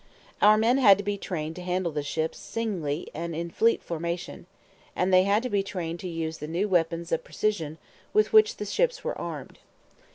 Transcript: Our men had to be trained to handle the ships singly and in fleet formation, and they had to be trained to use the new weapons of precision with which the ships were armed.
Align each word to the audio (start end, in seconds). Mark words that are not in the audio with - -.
Our 0.41 0.57
men 0.57 0.79
had 0.79 0.97
to 0.97 1.03
be 1.03 1.15
trained 1.19 1.55
to 1.57 1.61
handle 1.61 1.91
the 1.91 2.01
ships 2.01 2.39
singly 2.39 3.09
and 3.13 3.35
in 3.35 3.51
fleet 3.51 3.83
formation, 3.83 4.47
and 4.95 5.13
they 5.13 5.25
had 5.25 5.43
to 5.43 5.49
be 5.51 5.61
trained 5.61 5.99
to 5.99 6.07
use 6.07 6.39
the 6.39 6.47
new 6.47 6.67
weapons 6.67 7.11
of 7.11 7.23
precision 7.23 7.77
with 8.11 8.33
which 8.33 8.57
the 8.57 8.65
ships 8.65 9.03
were 9.03 9.15
armed. 9.15 9.59